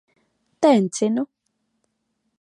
Tencinu. 0.61 1.23